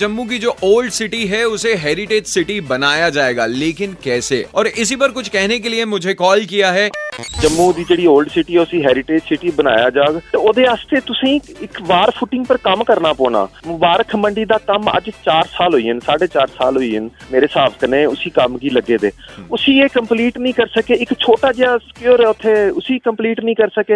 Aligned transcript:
जम्मू 0.00 0.24
की 0.24 0.38
जो 0.38 0.54
old 0.64 0.92
city 0.92 1.26
है 1.26 1.44
उसे 1.46 1.74
हेरिटेज 1.76 2.26
सिटी 2.26 2.60
बनाया 2.62 3.08
जाएगा। 3.10 3.46
लेकिन 3.46 3.96
कैसे? 4.04 4.44
और 4.54 4.66
इसी 4.66 4.96
पर 4.96 5.10
कुछ 5.10 5.28
कहने 5.28 5.58
के 5.58 5.68
लिए 5.68 5.84
मुझे 5.84 6.14
कॉल 6.14 6.44
किया 6.44 6.70
है। 6.72 6.88
जम्मू 7.40 7.70
की 7.72 7.84
जी 7.86 8.06
ओल्ड 8.06 8.28
सिटी 8.28 8.52
है 8.52 8.58
उसी 8.58 8.80
हेरिटेज 8.82 9.22
सिटी 9.22 9.50
बनाया 9.50 9.88
जाएगा 9.88 10.20
तो 10.98 11.14
एक 11.24 11.80
वार 11.82 12.10
फुटिंग 12.10 12.44
पर 12.46 12.56
काम 12.56 12.82
करना 12.82 13.12
पौना। 13.12 13.42
मुबारक 13.66 14.14
मंडी 14.16 14.44
का 14.44 14.56
काम 14.68 14.86
अज 14.90 15.08
चार 15.24 15.46
साल 15.48 15.72
हुई 15.72 15.84
है 15.84 15.98
साढ़े 16.00 16.26
चार 16.26 16.46
साल 16.48 16.74
हुई 16.76 16.90
है 16.94 17.00
मेरे 17.00 17.46
हिसाब 17.46 17.72
से 17.80 18.04
उसी 18.06 18.30
काम 18.30 18.56
की 18.56 18.70
लगे 18.70 18.96
दे। 18.98 19.12
उसी 19.50 19.78
ये 19.80 19.88
कंप्लीट 19.94 20.38
नहीं 20.38 20.52
कर 20.52 20.66
सके। 20.76 20.94
एक 21.02 21.12
छोटा 21.20 21.52
जहा 21.52 21.76
सिक्योर 21.78 22.22
है 22.22 22.28
उसे 22.28 22.68
उसी 22.72 22.98
कंप्लीट 22.98 23.44
नहीं 23.44 23.54
कर 23.54 23.68
सके। 23.78 23.94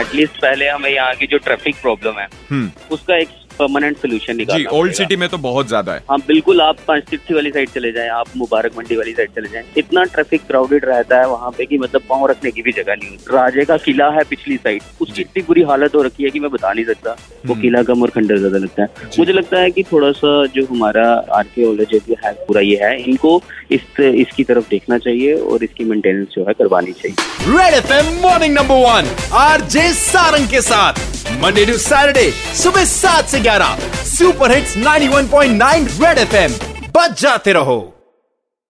एटलीस्ट 0.00 0.40
पहले 0.42 0.68
हमें 0.68 0.90
यहाँ 0.90 1.14
की 1.14 1.26
जो 1.26 1.38
ट्रैफ़िक 1.38 1.76
प्रॉब्लम 1.82 2.20
है 2.20 2.28
हम्म। 2.50 2.70
उसका 2.90 3.16
एक 3.16 3.28
परमानेंट 3.52 3.96
सोल्यूशन 3.98 4.44
जी 4.46 4.64
ओल्ड 4.72 4.92
सिटी 4.94 5.16
में 5.16 5.28
तो 5.28 5.38
बहुत 5.40 5.68
ज़्यादा 5.68 5.92
है। 5.92 6.02
हाँ 6.10 6.18
बिल्कुल 6.26 6.60
आप 6.60 6.76
पाँच 6.88 7.14
वाली 7.32 7.50
साइड 7.50 7.70
चले 7.70 7.92
जाए 7.92 8.08
आप 8.10 8.36
मुबारक 8.36 8.78
मंडी 8.78 8.96
वाली 8.96 9.12
साइड 9.12 9.30
चले 9.34 9.48
जाए। 9.48 9.64
इतना 9.76 10.04
ट्रैफ़िक 10.14 10.46
क्राउडेड 10.46 10.84
रहता 10.84 11.18
है 11.20 11.28
वहाँ 11.28 11.50
पे 11.50 11.66
की 11.66 11.78
मतलब 11.78 12.02
पाँव 12.08 12.26
रखने 12.26 12.50
की 12.50 12.62
भी 12.62 12.72
जगह 12.72 12.94
नहीं 12.94 13.16
राजे 13.32 13.64
का 13.64 13.76
किला 13.84 14.10
है 14.10 14.24
पिछली 14.30 14.56
साइड 14.56 14.82
उसकी 15.00 15.20
इतनी 15.22 15.42
बुरी 15.42 15.62
हालत 15.64 15.94
हो 15.94 16.02
रखी 16.02 16.24
है 16.24 16.30
की 16.30 16.40
मैं 16.40 16.50
बता 16.50 16.72
नहीं 16.72 16.84
सकता। 16.84 17.16
वो 17.46 17.54
किला 17.62 17.82
कम 17.82 18.02
और 18.02 18.10
खंडर 18.10 18.38
ज़्यादा 18.38 18.58
लगता 18.58 18.82
है। 18.82 18.88
मुझे 19.18 19.32
लगता 19.32 19.60
है 19.60 19.70
कि 19.70 19.82
थोड़ा 19.82 20.10
सा 20.12 20.34
जो 20.54 20.64
हमारा 20.66 21.04
आर्कियोलॉजी 21.36 22.00
है 22.24 22.32
पूरा 22.46 22.60
ये 22.60 22.76
है 22.82 22.96
इनको 23.02 23.40
इस 23.72 24.00
इसकी 24.00 24.44
तरफ़ 24.44 24.68
देखना 24.70 24.98
चाहिए 24.98 25.34
और 25.34 25.64
इसकी 25.64 25.84
मेंटेनेंस 25.84 26.28
जो 26.34 26.44
है 26.48 26.52
करवानी 26.54 26.92
चाहिए। 26.92 27.56
Red 27.56 27.74
FM 27.74 28.12
morning 28.22 28.54
number 28.54 28.84
one 28.84 29.14
R 29.38 29.60
J 29.68 29.88
Sarang 29.94 30.48
के 30.48 30.60
साथ। 30.62 31.00
मंडे 31.42 31.64
टू 31.66 31.76
सैटरडे 31.78 32.30
सुबह 32.56 32.84
सात 32.86 33.28
से 33.28 33.40
ग्यारह। 33.40 33.76
सुपर 34.06 34.54
हिट्स 34.54 34.76
91.9 34.78 35.86
रेड 36.00 36.18
एफएम 36.18 36.52
बच 36.96 37.20
जाते 37.20 37.52
रहो। 37.52 37.80